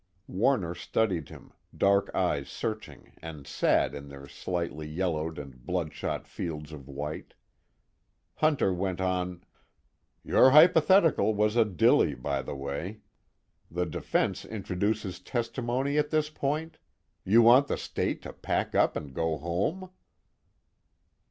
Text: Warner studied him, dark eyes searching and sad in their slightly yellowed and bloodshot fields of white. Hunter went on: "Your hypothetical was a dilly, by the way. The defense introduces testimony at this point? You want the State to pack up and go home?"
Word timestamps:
Warner 0.25 0.73
studied 0.73 1.29
him, 1.29 1.53
dark 1.77 2.09
eyes 2.15 2.49
searching 2.49 3.13
and 3.21 3.45
sad 3.45 3.93
in 3.93 4.09
their 4.09 4.27
slightly 4.27 4.87
yellowed 4.87 5.37
and 5.37 5.63
bloodshot 5.63 6.27
fields 6.27 6.71
of 6.71 6.87
white. 6.87 7.35
Hunter 8.37 8.73
went 8.73 8.99
on: 8.99 9.43
"Your 10.23 10.49
hypothetical 10.49 11.35
was 11.35 11.55
a 11.55 11.65
dilly, 11.65 12.15
by 12.15 12.41
the 12.41 12.55
way. 12.55 13.01
The 13.69 13.85
defense 13.85 14.43
introduces 14.43 15.19
testimony 15.19 15.99
at 15.99 16.09
this 16.09 16.31
point? 16.31 16.79
You 17.23 17.43
want 17.43 17.67
the 17.67 17.77
State 17.77 18.23
to 18.23 18.33
pack 18.33 18.73
up 18.73 18.95
and 18.95 19.13
go 19.13 19.37
home?" 19.37 19.91